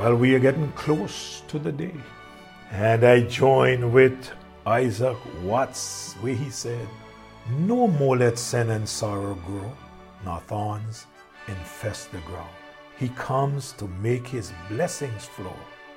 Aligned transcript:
Well, 0.00 0.16
we 0.16 0.34
are 0.34 0.38
getting 0.38 0.72
close 0.72 1.42
to 1.48 1.58
the 1.58 1.70
day. 1.70 1.92
And 2.70 3.04
I 3.04 3.20
join 3.20 3.92
with 3.92 4.30
Isaac 4.64 5.18
Watts, 5.42 6.14
where 6.22 6.32
he 6.32 6.48
said, 6.48 6.88
No 7.50 7.86
more 7.86 8.16
let 8.16 8.38
sin 8.38 8.70
and 8.70 8.88
sorrow 8.88 9.34
grow, 9.34 9.70
nor 10.24 10.40
thorns 10.40 11.04
infest 11.48 12.12
the 12.12 12.18
ground. 12.20 12.48
He 12.98 13.10
comes 13.10 13.72
to 13.72 13.88
make 14.00 14.26
his 14.26 14.54
blessings 14.70 15.26
flow, 15.26 15.56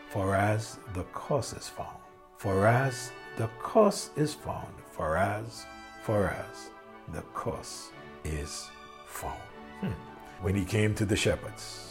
for 0.10 0.36
as 0.36 0.80
the 0.94 1.06
curse 1.14 1.54
is 1.54 1.70
found, 1.70 2.04
for 2.36 2.68
as 2.68 3.14
the 3.38 3.50
curse 3.62 4.10
is 4.18 4.34
found, 4.34 4.74
for 4.92 5.16
as, 5.16 5.66
for 6.02 6.28
as 6.28 6.72
the 7.14 7.24
curse 7.34 7.92
is 8.26 8.70
found. 9.08 9.40
Hmm. 9.80 9.94
When 10.42 10.56
he 10.56 10.66
came 10.66 10.94
to 10.96 11.06
the 11.06 11.16
shepherds, 11.16 11.88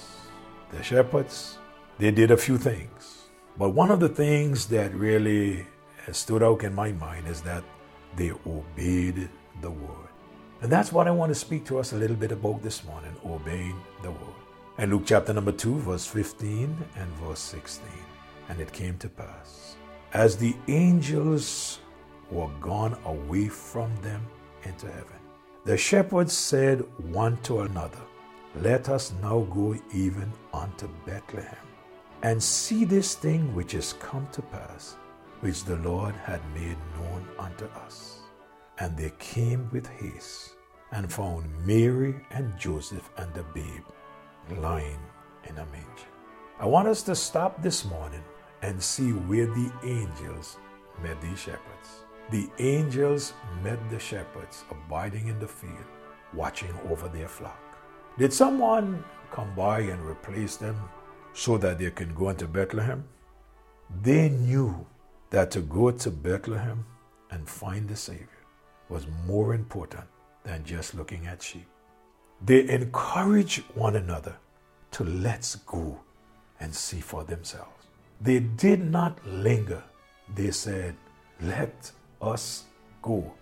the 0.72 0.82
shepherds, 0.82 1.56
they 1.98 2.10
did 2.10 2.30
a 2.30 2.36
few 2.36 2.58
things. 2.58 3.26
But 3.58 3.70
one 3.70 3.90
of 3.90 4.00
the 4.00 4.08
things 4.08 4.66
that 4.66 4.94
really 4.94 5.66
stood 6.10 6.42
out 6.42 6.64
in 6.64 6.74
my 6.74 6.92
mind 6.92 7.28
is 7.28 7.42
that 7.42 7.62
they 8.16 8.32
obeyed 8.46 9.28
the 9.60 9.70
word. 9.70 10.08
And 10.62 10.70
that's 10.70 10.92
what 10.92 11.06
I 11.06 11.10
want 11.10 11.30
to 11.30 11.34
speak 11.34 11.64
to 11.66 11.78
us 11.78 11.92
a 11.92 11.96
little 11.96 12.16
bit 12.16 12.32
about 12.32 12.62
this 12.62 12.84
morning 12.84 13.14
obeying 13.24 13.80
the 14.02 14.10
word. 14.10 14.42
And 14.78 14.90
Luke 14.90 15.02
chapter 15.04 15.32
number 15.32 15.52
2, 15.52 15.78
verse 15.78 16.06
15 16.06 16.76
and 16.96 17.10
verse 17.14 17.40
16. 17.40 17.86
And 18.48 18.60
it 18.60 18.72
came 18.72 18.96
to 18.98 19.08
pass, 19.08 19.76
as 20.12 20.36
the 20.36 20.56
angels 20.68 21.80
were 22.30 22.50
gone 22.60 22.96
away 23.04 23.48
from 23.48 23.94
them 24.02 24.26
into 24.64 24.86
heaven, 24.86 25.18
the 25.64 25.76
shepherds 25.76 26.32
said 26.32 26.80
one 27.12 27.36
to 27.42 27.60
another, 27.60 28.00
Let 28.56 28.88
us 28.88 29.12
now 29.22 29.40
go 29.52 29.76
even 29.92 30.32
unto 30.52 30.88
Bethlehem 31.06 31.56
and 32.22 32.40
see 32.42 32.84
this 32.84 33.14
thing 33.14 33.54
which 33.54 33.74
is 33.74 33.94
come 33.94 34.28
to 34.32 34.42
pass, 34.42 34.96
which 35.40 35.64
the 35.64 35.76
Lord 35.76 36.14
had 36.14 36.40
made 36.54 36.76
known 36.96 37.26
unto 37.38 37.66
us. 37.84 38.20
And 38.78 38.96
they 38.96 39.12
came 39.18 39.68
with 39.72 39.86
haste 39.88 40.54
and 40.92 41.12
found 41.12 41.50
Mary 41.66 42.14
and 42.30 42.56
Joseph 42.58 43.10
and 43.16 43.32
the 43.34 43.42
babe 43.54 43.84
lying 44.58 44.98
in 45.48 45.58
a 45.58 45.66
manger. 45.66 46.10
I 46.60 46.66
want 46.66 46.86
us 46.86 47.02
to 47.04 47.16
stop 47.16 47.60
this 47.60 47.84
morning 47.84 48.22
and 48.62 48.80
see 48.80 49.10
where 49.10 49.46
the 49.46 49.72
angels 49.82 50.58
met 51.02 51.20
these 51.20 51.40
shepherds. 51.40 52.04
The 52.30 52.48
angels 52.60 53.34
met 53.64 53.78
the 53.90 53.98
shepherds 53.98 54.64
abiding 54.70 55.26
in 55.26 55.40
the 55.40 55.48
field, 55.48 55.72
watching 56.32 56.72
over 56.88 57.08
their 57.08 57.28
flock. 57.28 57.58
Did 58.16 58.32
someone 58.32 59.04
come 59.32 59.52
by 59.56 59.80
and 59.80 60.00
replace 60.06 60.56
them 60.56 60.76
so 61.34 61.58
that 61.58 61.78
they 61.78 61.90
can 61.90 62.14
go 62.14 62.28
into 62.28 62.46
Bethlehem? 62.46 63.04
They 64.02 64.28
knew 64.28 64.86
that 65.30 65.50
to 65.52 65.60
go 65.60 65.90
to 65.90 66.10
Bethlehem 66.10 66.84
and 67.30 67.48
find 67.48 67.88
the 67.88 67.96
Savior 67.96 68.28
was 68.88 69.06
more 69.26 69.54
important 69.54 70.04
than 70.44 70.64
just 70.64 70.94
looking 70.94 71.26
at 71.26 71.42
sheep. 71.42 71.66
They 72.44 72.68
encourage 72.68 73.58
one 73.74 73.96
another 73.96 74.36
to 74.92 75.04
let's 75.04 75.56
go 75.56 76.00
and 76.60 76.74
see 76.74 77.00
for 77.00 77.24
themselves. 77.24 77.86
They 78.20 78.40
did 78.40 78.84
not 78.84 79.24
linger. 79.26 79.82
They 80.34 80.50
said, 80.50 80.96
let 81.40 81.90
us 82.20 82.64
go. 83.00 83.32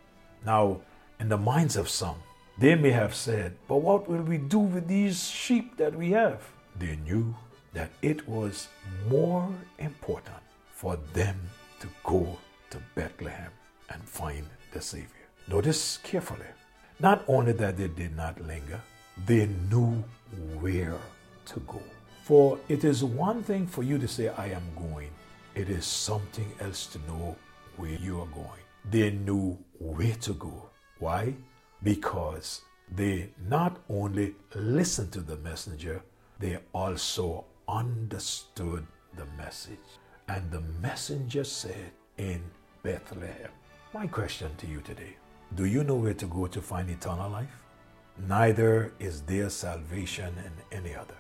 Now, 0.45 0.81
in 1.19 1.29
the 1.29 1.37
minds 1.37 1.77
of 1.77 1.89
some, 1.89 2.17
they 2.59 2.75
may 2.75 2.91
have 2.91 3.15
said, 3.15 3.57
but 3.69 3.77
what 3.77 4.09
will 4.09 4.23
we 4.23 4.39
do 4.39 4.59
with 4.59 4.87
these 4.87 5.29
sheep 5.29 5.77
that 5.77 5.95
we 5.95 6.11
have? 6.11 6.43
They 6.79 6.97
knew 6.97 7.35
that 7.73 7.91
it 8.03 8.27
was 8.29 8.69
more 9.09 9.49
important 9.79 10.43
for 10.73 10.99
them 11.13 11.37
to 11.81 11.87
go 12.05 12.37
to 12.71 12.79
Bethlehem 12.95 13.51
and 13.91 14.03
find 14.03 14.47
the 14.73 14.81
Savior. 14.81 15.27
Notice 15.49 15.99
carefully. 16.03 16.47
Not 16.99 17.25
only 17.29 17.53
that 17.53 17.77
they 17.77 17.89
did 17.89 18.17
not 18.17 18.41
linger, 18.41 18.81
they 19.27 19.47
knew 19.71 20.05
where 20.61 20.99
to 21.47 21.61
go. 21.61 21.83
For 22.25 22.59
it 22.69 22.85
is 22.85 23.03
one 23.03 23.43
thing 23.43 23.67
for 23.67 23.83
you 23.83 23.99
to 23.99 24.07
say, 24.07 24.29
I 24.29 24.49
am 24.49 24.63
going, 24.77 25.11
it 25.55 25.69
is 25.69 25.85
something 25.85 26.51
else 26.61 26.87
to 26.87 26.99
know 27.01 27.37
where 27.77 27.91
you 27.91 28.21
are 28.21 28.27
going. 28.27 28.63
They 28.91 29.11
knew 29.11 29.59
where 29.79 30.15
to 30.15 30.35
go. 30.35 30.71
Why? 30.99 31.35
Because 31.83 32.63
they 32.95 33.31
not 33.49 33.79
only 33.89 34.35
listened 34.55 35.13
to 35.13 35.21
the 35.21 35.37
messenger, 35.39 36.03
they 36.39 36.59
also 36.73 37.45
understood 37.71 38.87
the 39.17 39.27
message. 39.37 39.79
And 40.29 40.51
the 40.51 40.63
messenger 40.83 41.45
said, 41.45 41.93
In 42.19 42.43
Bethlehem. 42.83 43.51
My 43.95 44.07
question 44.07 44.51
to 44.59 44.67
you 44.67 44.81
today 44.81 45.17
do 45.57 45.65
you 45.65 45.83
know 45.83 45.97
where 45.97 46.15
to 46.15 46.27
go 46.27 46.47
to 46.47 46.61
find 46.63 46.89
eternal 46.89 47.29
life? 47.29 47.65
Neither 48.29 48.93
is 49.01 49.23
there 49.23 49.51
salvation 49.51 50.33
in 50.39 50.79
any 50.79 50.95
other. 50.95 51.17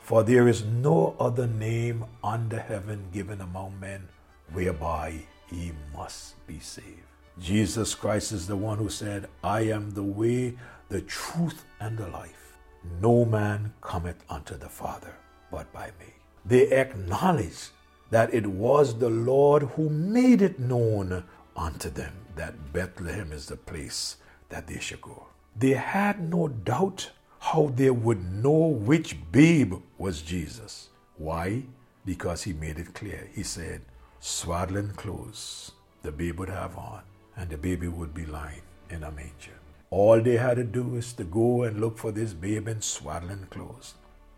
For 0.00 0.22
there 0.22 0.48
is 0.48 0.64
no 0.64 1.16
other 1.18 1.46
name 1.46 2.04
under 2.22 2.58
heaven 2.58 3.06
given 3.10 3.40
among 3.40 3.80
men 3.80 4.06
whereby 4.52 5.14
ye 5.50 5.72
must 5.94 6.46
be 6.46 6.58
saved. 6.60 7.08
Jesus 7.38 7.94
Christ 7.94 8.32
is 8.32 8.46
the 8.46 8.56
one 8.56 8.76
who 8.76 8.90
said, 8.90 9.28
I 9.42 9.62
am 9.62 9.92
the 9.92 10.02
way, 10.02 10.58
the 10.90 11.00
truth, 11.02 11.64
and 11.80 11.96
the 11.96 12.08
life. 12.08 12.58
No 13.00 13.24
man 13.24 13.72
cometh 13.80 14.22
unto 14.28 14.56
the 14.56 14.68
Father 14.68 15.14
but 15.50 15.72
by 15.72 15.86
me. 15.98 16.06
They 16.44 16.70
acknowledge 16.70 17.70
that 18.10 18.32
it 18.34 18.46
was 18.46 18.98
the 18.98 19.10
Lord 19.10 19.62
who 19.74 19.88
made 19.88 20.42
it 20.42 20.58
known 20.58 21.24
unto 21.56 21.90
them 21.90 22.12
that 22.36 22.72
Bethlehem 22.72 23.32
is 23.32 23.46
the 23.46 23.56
place 23.56 24.16
that 24.48 24.66
they 24.66 24.80
should 24.80 25.00
go. 25.00 25.26
They 25.56 25.70
had 25.72 26.30
no 26.30 26.48
doubt 26.48 27.10
how 27.38 27.72
they 27.74 27.90
would 27.90 28.42
know 28.42 28.66
which 28.90 29.16
babe 29.32 29.74
was 29.98 30.22
Jesus. 30.22 30.88
Why? 31.16 31.64
Because 32.04 32.42
he 32.42 32.52
made 32.52 32.78
it 32.78 32.94
clear. 32.94 33.28
He 33.34 33.42
said, 33.42 33.82
swaddling 34.20 34.90
clothes 34.92 35.72
the 36.02 36.12
babe 36.12 36.38
would 36.38 36.48
have 36.48 36.76
on, 36.78 37.02
and 37.36 37.50
the 37.50 37.58
baby 37.58 37.88
would 37.88 38.14
be 38.14 38.24
lying 38.24 38.62
in 38.88 39.02
a 39.04 39.10
manger. 39.10 39.58
All 39.90 40.20
they 40.20 40.36
had 40.36 40.56
to 40.56 40.64
do 40.64 40.96
is 40.96 41.12
to 41.14 41.24
go 41.24 41.64
and 41.64 41.80
look 41.80 41.98
for 41.98 42.10
this 42.12 42.32
babe 42.32 42.68
in 42.68 42.80
swaddling 42.80 43.46
clothes 43.50 43.94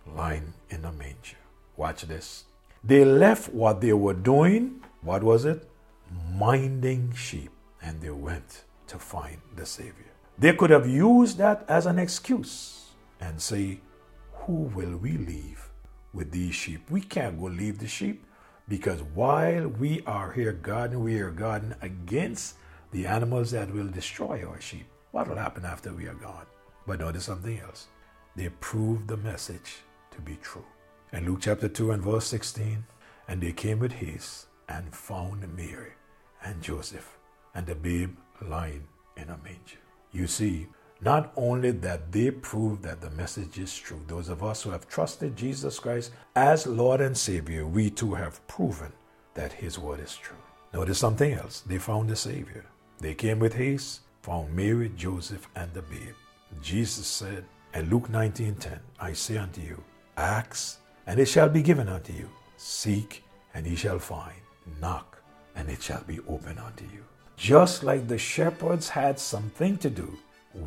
lying 0.07 0.55
in 0.71 0.85
a 0.85 0.93
manger. 0.93 1.37
Watch 1.77 2.03
this. 2.03 2.45
They 2.85 3.05
left 3.05 3.53
what 3.53 3.81
they 3.81 3.93
were 3.93 4.15
doing. 4.15 4.83
What 5.03 5.23
was 5.23 5.45
it? 5.45 5.69
Minding 6.35 7.13
sheep. 7.15 7.51
And 7.81 8.01
they 8.01 8.11
went 8.11 8.65
to 8.89 8.99
find 8.99 9.39
the 9.57 9.67
Savior. 9.67 10.13
They 10.39 10.53
could 10.55 10.71
have 10.71 10.89
used 10.89 11.39
that 11.39 11.65
as 11.69 11.87
an 11.87 11.99
excuse 11.99 12.91
and 13.21 13.41
say, 13.41 13.81
Who 14.45 14.71
will 14.75 14.97
we 14.97 15.13
leave 15.13 15.69
with 16.13 16.31
these 16.33 16.55
sheep? 16.55 16.91
We 16.91 17.01
can't 17.01 17.39
go 17.39 17.47
leave 17.47 17.79
the 17.79 17.87
sheep 17.87 18.25
because 18.69 19.03
while 19.15 19.69
we 19.69 20.03
are 20.07 20.33
here 20.33 20.53
guarding, 20.53 21.03
we 21.03 21.19
are 21.21 21.31
guarding 21.31 21.75
against 21.83 22.57
the 22.91 23.07
animals 23.07 23.51
that 23.53 23.73
will 23.73 23.89
destroy 23.89 24.45
our 24.47 24.61
sheep. 24.61 24.87
What 25.13 25.29
will 25.29 25.37
happen 25.37 25.65
after 25.65 25.93
we 25.93 26.07
are 26.07 26.15
gone? 26.15 26.47
But 26.87 27.01
notice 27.01 27.25
something 27.25 27.61
else. 27.61 27.89
They 28.35 28.49
proved 28.61 29.09
the 29.09 29.17
message 29.19 29.83
to 30.13 30.21
be 30.21 30.37
true. 30.37 30.65
In 31.13 31.27
Luke 31.27 31.41
chapter 31.43 31.69
2 31.69 31.93
and 31.93 32.03
verse 32.03 32.27
16, 32.27 32.85
and 33.29 33.41
they 33.41 33.53
came 33.53 33.79
with 33.79 33.93
haste 33.93 34.47
and 34.69 34.95
found 34.95 35.41
Mary 35.57 35.93
and 36.45 36.63
Joseph 36.63 37.19
and 37.55 37.67
the 37.67 37.75
babe 37.75 38.17
lying 38.41 38.85
in 39.17 39.29
a 39.29 39.39
manger. 39.45 39.79
You 40.13 40.27
see, 40.27 40.69
not 41.01 41.33
only 41.37 41.73
that 41.73 42.13
they 42.13 42.31
prove 42.31 42.83
that 42.83 43.01
the 43.01 43.11
message 43.11 43.59
is 43.59 43.77
true, 43.77 44.01
those 44.07 44.29
of 44.29 44.43
us 44.43 44.63
who 44.63 44.71
have 44.71 44.89
trusted 44.89 45.37
Jesus 45.37 45.79
Christ 45.79 46.13
as 46.37 46.67
Lord 46.67 47.01
and 47.01 47.17
Savior, 47.17 47.67
we 47.67 47.91
too 47.91 48.15
have 48.15 48.47
proven 48.47 48.93
that 49.35 49.53
His 49.53 49.79
word 49.79 50.01
is 50.01 50.17
true. 50.17 50.37
Notice 50.73 50.99
something 50.99 51.33
else. 51.33 51.61
They 51.67 51.79
found 51.79 52.09
the 52.09 52.17
Savior. 52.17 52.65
They 52.99 53.15
came 53.15 53.39
with 53.39 53.55
haste, 53.55 54.01
found 54.23 54.55
Mary, 54.55 54.91
Joseph, 54.97 55.49
and 55.57 55.73
the 55.75 55.83
babe. 55.83 56.15
Jesus 56.63 57.07
said 57.07 57.45
in 57.75 57.91
Luke 57.91 58.09
19:10, 58.09 58.79
I 59.01 59.13
say 59.13 59.39
unto 59.39 59.61
you, 59.61 59.83
Ask, 60.17 60.79
and 61.07 61.19
it 61.19 61.27
shall 61.27 61.49
be 61.49 61.63
given 61.63 61.89
unto 61.89 62.13
you. 62.13 62.29
Seek, 62.57 63.25
and 63.55 63.67
ye 63.67 63.75
shall 63.75 63.99
find. 63.99 64.37
Knock, 64.81 65.23
and 65.57 65.69
it 65.69 65.83
shall 65.83 66.03
be 66.05 66.21
open 66.29 66.59
unto 66.59 66.85
you. 66.85 67.05
Just 67.37 67.83
like 67.83 68.07
the 68.07 68.19
shepherds 68.19 68.89
had 68.89 69.19
something 69.19 69.77
to 69.79 69.91
do, 69.91 70.17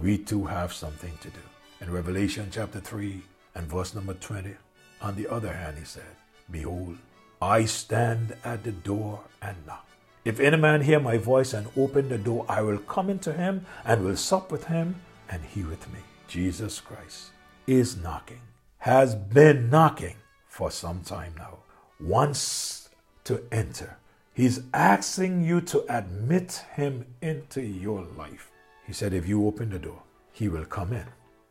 we 0.01 0.18
too 0.18 0.45
have 0.45 0.74
something 0.74 1.13
to 1.21 1.30
do. 1.30 1.39
In 1.81 1.92
Revelation 1.92 2.50
chapter 2.51 2.80
3 2.80 3.21
and 3.56 3.68
verse 3.68 3.94
number 3.94 4.15
20, 4.15 4.56
on 5.01 5.15
the 5.15 5.27
other 5.27 5.53
hand, 5.53 5.77
he 5.77 5.86
said, 5.86 6.03
Behold, 6.50 6.98
I 7.41 7.65
stand 7.65 8.36
at 8.44 8.63
the 8.63 8.71
door 8.71 9.21
and 9.41 9.56
knock. 9.65 9.88
If 10.25 10.39
any 10.39 10.57
man 10.57 10.81
hear 10.81 11.00
my 11.00 11.18
voice 11.18 11.53
and 11.53 11.68
open 11.77 12.09
the 12.09 12.18
door, 12.18 12.45
I 12.50 12.62
will 12.62 12.80
come 12.80 13.12
into 13.12 13.31
him 13.31 13.65
and 13.86 14.03
will 14.03 14.18
sup 14.18 14.51
with 14.51 14.65
him 14.65 14.95
and 15.30 15.44
he 15.44 15.63
with 15.63 15.91
me. 15.94 16.00
Jesus 16.27 16.80
Christ 16.81 17.30
is 17.68 17.95
knocking 17.98 18.41
has 18.85 19.15
been 19.15 19.67
knocking 19.71 20.15
for 20.47 20.69
some 20.69 21.01
time 21.01 21.33
now. 21.39 21.57
wants 21.99 22.89
to 23.23 23.41
enter. 23.51 23.97
He's 24.31 24.61
asking 24.75 25.43
you 25.43 25.61
to 25.61 25.83
admit 25.89 26.63
him 26.75 27.03
into 27.19 27.63
your 27.63 28.03
life. 28.15 28.51
He 28.85 28.93
said, 28.93 29.11
if 29.11 29.27
you 29.27 29.47
open 29.47 29.71
the 29.71 29.79
door, 29.79 30.03
he 30.33 30.49
will 30.49 30.65
come 30.65 30.93
in 30.93 31.07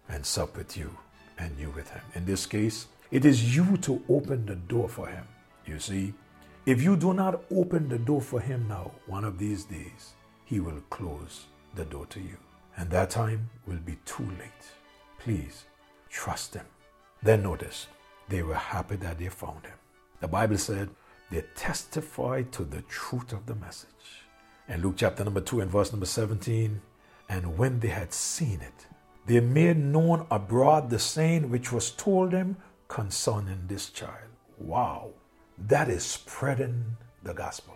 and 0.09 0.25
sup 0.25 0.57
with 0.57 0.77
you 0.77 0.97
and 1.37 1.59
you 1.59 1.71
with 1.71 1.91
him. 1.91 2.03
In 2.15 2.25
this 2.25 2.47
case, 2.47 2.87
it 3.11 3.25
is 3.25 3.57
you 3.57 3.79
to 3.79 4.01
open 4.09 4.47
the 4.47 4.55
door 4.55 4.89
for 4.89 5.09
him. 5.09 5.27
You 5.67 5.81
see, 5.81 6.15
if 6.67 6.81
you 6.85 6.95
do 6.97 7.15
not 7.15 7.43
open 7.51 7.89
the 7.89 7.99
door 7.99 8.21
for 8.21 8.39
him 8.39 8.69
now, 8.69 8.93
one 9.09 9.25
of 9.25 9.41
these 9.41 9.65
days, 9.65 10.13
he 10.45 10.61
will 10.61 10.83
close 10.89 11.47
the 11.75 11.85
door 11.87 12.07
to 12.11 12.21
you. 12.21 12.37
And 12.77 12.89
that 12.91 13.11
time 13.11 13.51
will 13.67 13.83
be 13.85 13.97
too 14.05 14.29
late. 14.39 14.67
Please 15.19 15.65
trust 16.09 16.55
him. 16.55 16.67
Then 17.25 17.43
notice, 17.43 17.87
they 18.29 18.43
were 18.43 18.55
happy 18.55 18.97
that 18.97 19.19
they 19.19 19.31
found 19.31 19.65
him. 19.65 19.79
The 20.21 20.29
Bible 20.29 20.59
said 20.59 20.91
they 21.31 21.43
testified 21.57 22.53
to 22.53 22.65
the 22.65 22.83
truth 22.83 23.33
of 23.33 23.47
the 23.47 23.55
message. 23.55 23.89
In 24.69 24.83
Luke 24.83 24.97
chapter 24.99 25.25
number 25.25 25.41
2 25.41 25.61
and 25.61 25.71
verse 25.71 25.91
number 25.91 26.07
17, 26.07 26.81
and 27.31 27.59
when 27.59 27.81
they 27.81 27.89
had 27.89 28.13
seen 28.13 28.61
it, 28.61 28.87
they 29.27 29.41
made 29.41 29.79
known 29.79 30.27
abroad 30.31 30.91
the 30.91 30.99
saying 30.99 31.49
which 31.51 31.73
was 31.73 31.91
told 31.93 32.33
them 32.33 32.59
concerning 32.89 33.67
this 33.67 33.89
child. 33.89 34.29
Wow, 34.59 35.13
that 35.57 35.89
is 35.89 36.05
spreading 36.05 36.99
the 37.23 37.33
gospel. 37.33 37.75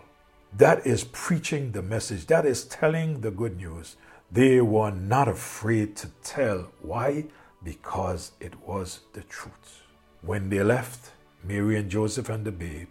That 0.58 0.86
is 0.86 1.04
preaching 1.04 1.72
the 1.72 1.82
message. 1.82 2.26
That 2.26 2.44
is 2.44 2.64
telling 2.64 3.22
the 3.22 3.30
good 3.30 3.56
news. 3.56 3.96
They 4.30 4.60
were 4.60 4.90
not 4.90 5.26
afraid 5.28 5.96
to 5.96 6.08
tell. 6.22 6.70
Why? 6.82 7.24
Because 7.62 8.32
it 8.40 8.54
was 8.66 9.00
the 9.12 9.22
truth. 9.22 9.82
When 10.22 10.48
they 10.48 10.62
left, 10.62 11.12
Mary 11.44 11.76
and 11.76 11.90
Joseph 11.90 12.28
and 12.28 12.44
the 12.44 12.52
babe, 12.52 12.88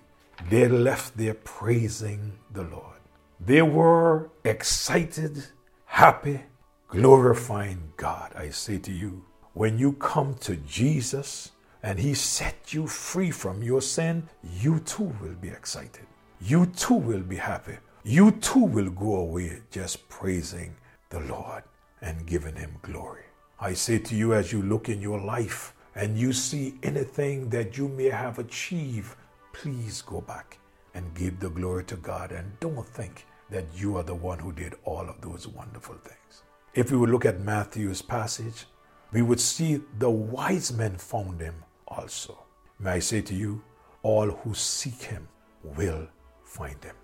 they 0.50 0.68
left 0.68 1.18
there 1.18 1.34
praising 1.34 2.34
the 2.52 2.64
Lord. 2.64 3.00
They 3.40 3.62
were 3.62 4.30
excited, 4.44 5.46
happy, 5.86 6.42
glorifying 6.88 7.94
God. 7.98 8.34
I 8.36 8.50
say 8.50 8.78
to 8.80 8.92
you, 8.92 9.26
when 9.54 9.78
you 9.78 9.94
come 9.94 10.36
to 10.42 10.56
Jesus 10.58 11.52
and 11.84 12.00
He 12.00 12.14
set 12.14 12.74
you 12.74 12.88
free 12.88 13.32
from 13.32 13.62
your 13.62 13.82
sin, 13.82 14.28
you 14.44 14.80
too 14.80 15.16
will 15.22 15.36
be 15.42 15.50
excited. 15.50 16.06
You 16.42 16.68
too 16.68 16.96
will 16.96 17.22
be 17.22 17.38
happy. 17.38 17.78
You 18.04 18.32
too 18.32 18.64
will 18.64 18.90
go 18.90 19.16
away 19.16 19.62
just 19.72 20.08
praising 20.10 20.76
the 21.10 21.20
Lord 21.22 21.64
and 22.02 22.26
giving 22.26 22.56
Him 22.56 22.76
glory. 22.82 23.27
I 23.60 23.74
say 23.74 23.98
to 23.98 24.16
you, 24.16 24.34
as 24.34 24.52
you 24.52 24.62
look 24.62 24.88
in 24.88 25.02
your 25.02 25.20
life 25.20 25.74
and 25.96 26.18
you 26.18 26.32
see 26.32 26.76
anything 26.84 27.50
that 27.50 27.78
you 27.78 27.88
may 27.88 28.10
have 28.10 28.38
achieved, 28.38 29.16
please 29.52 30.02
go 30.04 30.22
back 30.22 30.60
and 30.94 31.14
give 31.16 31.40
the 31.40 31.50
glory 31.50 31.84
to 31.86 31.96
God 31.96 32.32
and 32.32 32.60
don't 32.60 32.86
think 32.86 33.26
that 33.50 33.66
you 33.76 33.98
are 33.98 34.04
the 34.04 34.14
one 34.14 34.38
who 34.38 34.52
did 34.52 34.76
all 34.84 35.10
of 35.10 35.22
those 35.22 35.48
wonderful 35.48 35.96
things. 35.96 36.44
If 36.76 36.92
we 36.92 36.98
would 36.98 37.10
look 37.10 37.26
at 37.26 37.42
Matthew's 37.42 38.02
passage, 38.02 38.66
we 39.12 39.24
would 39.24 39.40
see 39.40 39.82
the 39.98 40.10
wise 40.10 40.72
men 40.72 40.96
found 40.98 41.42
him 41.42 41.56
also. 41.88 42.38
May 42.80 42.92
I 42.92 43.00
say 43.00 43.22
to 43.22 43.34
you, 43.34 43.64
all 44.04 44.30
who 44.30 44.54
seek 44.54 45.02
him 45.02 45.28
will 45.64 46.08
find 46.44 46.84
him. 46.84 46.96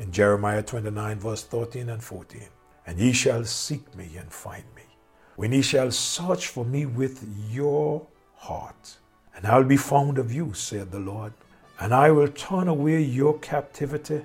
In 0.00 0.10
Jeremiah 0.10 0.62
29, 0.62 1.20
verse 1.20 1.44
13 1.44 1.90
and 1.90 2.02
14, 2.02 2.42
and 2.86 2.98
ye 2.98 3.12
shall 3.12 3.44
seek 3.44 3.94
me 3.94 4.16
and 4.18 4.32
find 4.32 4.64
me, 4.74 4.82
when 5.40 5.52
ye 5.52 5.62
shall 5.62 5.90
search 5.90 6.48
for 6.48 6.66
me 6.66 6.84
with 6.84 7.26
your 7.50 8.06
heart. 8.36 8.98
And 9.34 9.46
I'll 9.46 9.64
be 9.64 9.78
found 9.78 10.18
of 10.18 10.30
you, 10.30 10.52
saith 10.52 10.90
the 10.90 10.98
Lord, 11.00 11.32
and 11.78 11.94
I 11.94 12.10
will 12.10 12.28
turn 12.28 12.68
away 12.68 13.00
your 13.00 13.38
captivity, 13.38 14.20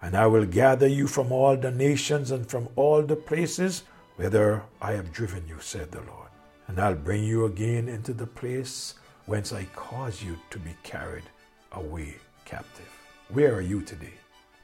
and 0.00 0.16
I 0.16 0.26
will 0.26 0.46
gather 0.46 0.86
you 0.86 1.06
from 1.06 1.32
all 1.32 1.54
the 1.54 1.70
nations 1.70 2.30
and 2.30 2.48
from 2.48 2.66
all 2.76 3.02
the 3.02 3.14
places 3.14 3.82
whither 4.16 4.62
I 4.80 4.92
have 4.92 5.12
driven 5.12 5.46
you, 5.46 5.58
said 5.60 5.92
the 5.92 6.00
Lord. 6.00 6.30
And 6.68 6.80
I'll 6.80 6.94
bring 6.94 7.24
you 7.24 7.44
again 7.44 7.86
into 7.86 8.14
the 8.14 8.26
place 8.26 8.94
whence 9.26 9.52
I 9.52 9.64
caused 9.76 10.22
you 10.22 10.38
to 10.48 10.58
be 10.58 10.74
carried 10.82 11.28
away 11.72 12.16
captive. 12.46 12.88
Where 13.28 13.54
are 13.54 13.68
you 13.72 13.82
today? 13.82 14.14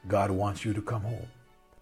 God 0.08 0.31
wants 0.31 0.64
you 0.64 0.73
to 0.73 0.81
come 0.81 1.02
home. 1.02 1.29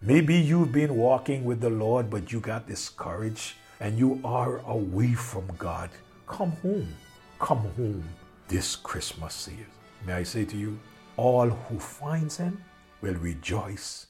Maybe 0.02 0.34
you've 0.34 0.72
been 0.72 0.96
walking 0.96 1.44
with 1.44 1.60
the 1.60 1.70
Lord, 1.70 2.10
but 2.10 2.32
you 2.32 2.40
got 2.40 2.66
discouraged 2.66 3.54
and 3.80 3.98
you 3.98 4.20
are 4.24 4.58
away 4.66 5.12
from 5.14 5.46
God. 5.58 5.90
Come 6.26 6.52
home. 6.62 6.94
Come 7.38 7.70
home 7.76 8.04
this 8.48 8.76
Christmas 8.76 9.34
season. 9.34 9.66
May 10.06 10.14
I 10.14 10.22
say 10.22 10.44
to 10.46 10.56
you, 10.56 10.78
all 11.16 11.48
who 11.48 11.78
finds 11.78 12.36
him 12.36 12.62
will 13.00 13.14
rejoice 13.14 14.06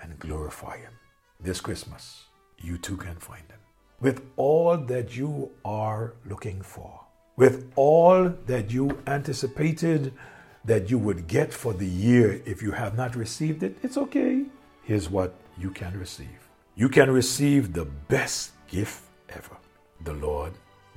and 0.00 0.18
glorify 0.18 0.78
him. 0.78 0.92
This 1.40 1.60
Christmas, 1.60 2.24
you 2.58 2.78
too 2.78 2.96
can 2.96 3.16
find 3.16 3.42
him. 3.42 3.58
With 4.00 4.22
all 4.36 4.76
that 4.76 5.16
you 5.16 5.50
are 5.64 6.14
looking 6.28 6.62
for, 6.62 7.00
with 7.36 7.70
all 7.76 8.28
that 8.46 8.70
you 8.70 8.98
anticipated 9.06 10.12
that 10.64 10.90
you 10.90 10.98
would 10.98 11.26
get 11.26 11.52
for 11.52 11.72
the 11.72 11.86
year 11.86 12.42
if 12.44 12.62
you 12.62 12.72
have 12.72 12.96
not 12.96 13.16
received 13.16 13.62
it, 13.62 13.76
it's 13.82 13.96
okay. 13.96 14.44
Here's 14.82 15.08
what 15.08 15.34
you 15.58 15.70
can 15.70 15.98
receive 15.98 16.28
you 16.74 16.88
can 16.88 17.10
receive 17.10 17.74
the 17.74 17.84
best 17.84 18.52
gift 18.66 19.02
the 20.04 20.12
Lord 20.14 20.52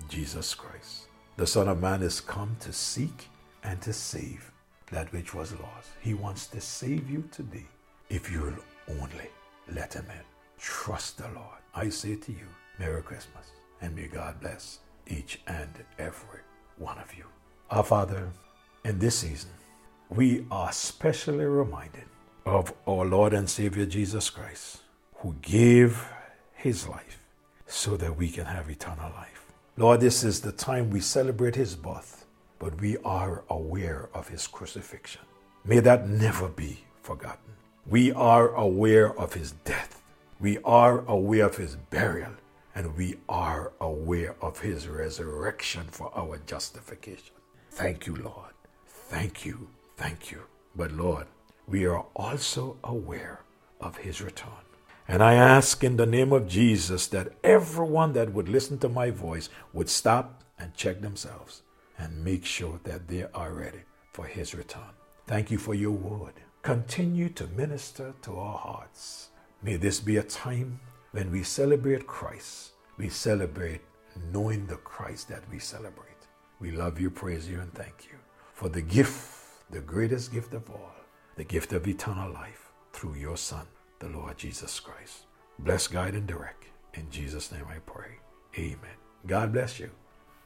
Jesus 0.09 0.53
Christ. 0.53 1.07
The 1.37 1.47
Son 1.47 1.67
of 1.67 1.81
Man 1.81 2.01
is 2.01 2.19
come 2.19 2.55
to 2.61 2.73
seek 2.73 3.29
and 3.63 3.81
to 3.81 3.93
save 3.93 4.51
that 4.91 5.11
which 5.13 5.33
was 5.33 5.51
lost. 5.53 5.89
He 6.01 6.13
wants 6.13 6.47
to 6.47 6.61
save 6.61 7.09
you 7.09 7.23
today 7.31 7.65
if 8.09 8.31
you'll 8.31 8.53
only 8.89 9.29
let 9.71 9.93
Him 9.93 10.05
in. 10.09 10.23
Trust 10.57 11.17
the 11.17 11.27
Lord. 11.35 11.59
I 11.73 11.89
say 11.89 12.15
to 12.15 12.31
you, 12.31 12.47
Merry 12.79 13.01
Christmas, 13.01 13.51
and 13.81 13.95
may 13.95 14.07
God 14.07 14.39
bless 14.39 14.79
each 15.07 15.41
and 15.47 15.71
every 15.99 16.39
one 16.77 16.97
of 16.97 17.13
you. 17.15 17.25
Our 17.69 17.83
Father, 17.83 18.29
in 18.83 18.99
this 18.99 19.19
season, 19.19 19.51
we 20.09 20.45
are 20.51 20.71
specially 20.71 21.45
reminded 21.45 22.05
of 22.45 22.73
our 22.87 23.05
Lord 23.05 23.33
and 23.33 23.49
Savior 23.49 23.85
Jesus 23.85 24.29
Christ, 24.29 24.81
who 25.17 25.35
gave 25.41 26.07
His 26.55 26.87
life 26.87 27.19
so 27.67 27.97
that 27.97 28.15
we 28.15 28.29
can 28.29 28.45
have 28.45 28.69
eternal 28.69 29.11
life. 29.11 29.45
Lord, 29.77 29.99
this 29.99 30.23
is 30.23 30.41
the 30.41 30.51
time 30.51 30.89
we 30.89 31.01
celebrate 31.01 31.55
His 31.55 31.75
birth 31.75 32.25
but 32.59 32.79
we 32.79 32.97
are 33.05 33.43
aware 33.49 34.09
of 34.13 34.27
his 34.27 34.47
crucifixion. 34.47 35.21
May 35.63 35.79
that 35.81 36.09
never 36.09 36.47
be 36.47 36.83
forgotten. 37.01 37.53
We 37.85 38.11
are 38.11 38.49
aware 38.55 39.17
of 39.19 39.33
his 39.33 39.51
death. 39.51 40.01
We 40.39 40.57
are 40.63 41.05
aware 41.05 41.45
of 41.45 41.57
his 41.57 41.75
burial. 41.75 42.31
And 42.73 42.95
we 42.97 43.15
are 43.29 43.71
aware 43.79 44.35
of 44.41 44.59
his 44.59 44.87
resurrection 44.87 45.83
for 45.91 46.11
our 46.17 46.39
justification. 46.45 47.35
Thank 47.71 48.05
you, 48.05 48.15
Lord. 48.15 48.53
Thank 48.87 49.45
you. 49.45 49.67
Thank 49.95 50.31
you. 50.31 50.41
But 50.75 50.91
Lord, 50.91 51.27
we 51.67 51.85
are 51.85 52.03
also 52.15 52.77
aware 52.83 53.41
of 53.79 53.97
his 53.97 54.21
return. 54.21 54.64
And 55.07 55.21
I 55.21 55.35
ask 55.35 55.83
in 55.83 55.97
the 55.97 56.05
name 56.05 56.33
of 56.33 56.47
Jesus 56.47 57.07
that 57.07 57.33
everyone 57.43 58.13
that 58.13 58.33
would 58.33 58.49
listen 58.49 58.79
to 58.79 58.89
my 58.89 59.11
voice 59.11 59.49
would 59.71 59.89
stop 59.89 60.43
and 60.57 60.73
check 60.75 61.01
themselves 61.01 61.61
and 61.97 62.23
make 62.23 62.45
sure 62.45 62.79
that 62.83 63.07
they 63.07 63.25
are 63.33 63.53
ready 63.53 63.81
for 64.11 64.25
his 64.25 64.55
return. 64.55 64.93
Thank 65.27 65.51
you 65.51 65.57
for 65.57 65.75
your 65.75 65.91
word. 65.91 66.33
Continue 66.63 67.29
to 67.29 67.47
minister 67.47 68.13
to 68.23 68.37
our 68.37 68.57
hearts. 68.57 69.29
May 69.61 69.77
this 69.77 69.99
be 69.99 70.17
a 70.17 70.23
time 70.23 70.79
when 71.11 71.31
we 71.31 71.43
celebrate 71.43 72.07
Christ. 72.07 72.71
We 72.97 73.09
celebrate 73.09 73.81
knowing 74.31 74.65
the 74.65 74.77
Christ 74.77 75.29
that 75.29 75.43
we 75.51 75.59
celebrate. 75.59 76.09
We 76.59 76.71
love 76.71 76.99
you, 76.99 77.11
praise 77.11 77.47
you, 77.47 77.59
and 77.59 77.73
thank 77.73 78.05
you 78.05 78.17
for 78.53 78.69
the 78.69 78.81
gift, 78.81 79.61
the 79.69 79.81
greatest 79.81 80.31
gift 80.31 80.53
of 80.53 80.69
all, 80.69 80.95
the 81.35 81.43
gift 81.43 81.73
of 81.73 81.87
eternal 81.87 82.31
life 82.31 82.71
through 82.93 83.15
your 83.15 83.37
Son, 83.37 83.67
the 83.99 84.09
Lord 84.09 84.37
Jesus 84.37 84.79
Christ. 84.79 85.25
Bless, 85.59 85.87
guide, 85.87 86.15
and 86.15 86.27
direct. 86.27 86.65
In 86.93 87.09
Jesus' 87.09 87.51
name 87.51 87.65
I 87.69 87.79
pray. 87.79 88.19
Amen. 88.57 88.97
God 89.27 89.53
bless 89.53 89.79
you. 89.79 89.89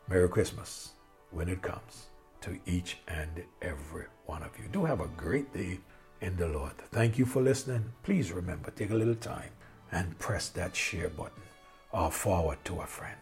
Merry 0.08 0.30
Christmas 0.30 0.92
when 1.32 1.50
it 1.50 1.62
comes 1.62 2.08
to 2.42 2.58
each 2.66 2.98
and 3.08 3.44
every 3.62 4.06
one 4.26 4.44
of 4.44 4.58
you. 4.58 4.66
Do 4.72 4.86
have 4.86 5.02
a 5.02 5.08
great 5.08 5.54
day 5.54 5.80
in 6.22 6.36
the 6.38 6.48
Lord. 6.48 6.78
Thank 6.92 7.18
you 7.18 7.26
for 7.26 7.42
listening. 7.42 7.92
Please 8.04 8.32
remember, 8.32 8.72
take 8.72 8.92
a 8.92 8.96
little 8.96 9.16
time 9.16 9.52
and 9.92 10.18
press 10.20 10.50
that 10.50 10.76
share 10.76 11.10
button 11.10 11.44
or 11.92 12.12
forward 12.12 12.58
to 12.66 12.82
a 12.82 12.86
friend. 12.86 13.16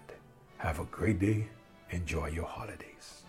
Have 0.58 0.80
a 0.80 0.86
great 0.86 1.20
day. 1.20 1.48
Enjoy 1.92 2.28
your 2.28 2.46
holidays. 2.46 3.24